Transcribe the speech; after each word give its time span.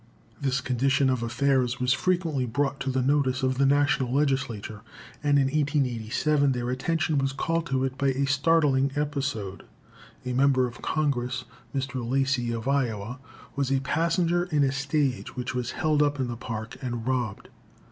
This 0.41 0.61
condition 0.61 1.11
of 1.11 1.21
affairs 1.21 1.79
was 1.79 1.93
frequently 1.93 2.47
brought 2.47 2.79
to 2.79 2.89
the 2.89 3.03
notice 3.03 3.43
of 3.43 3.59
the 3.59 3.67
National 3.67 4.11
Legislature, 4.11 4.81
and 5.23 5.37
in 5.37 5.43
1887 5.45 6.53
their 6.53 6.71
attention 6.71 7.19
was 7.19 7.31
called 7.31 7.67
to 7.67 7.83
it 7.83 7.99
by 7.99 8.07
a 8.07 8.25
startling 8.25 8.91
episode. 8.95 9.61
A 10.25 10.33
member 10.33 10.65
of 10.65 10.81
Congress, 10.81 11.45
Mr. 11.75 12.03
Lacey, 12.03 12.51
of 12.51 12.67
Iowa, 12.67 13.19
was 13.55 13.71
a 13.71 13.79
passenger 13.81 14.45
in 14.45 14.63
a 14.63 14.71
stage 14.71 15.35
which 15.35 15.53
was 15.53 15.73
"held 15.73 16.01
up" 16.01 16.19
in 16.19 16.29
the 16.29 16.35
Park 16.35 16.77
and 16.81 17.05
robbed. 17.07 17.49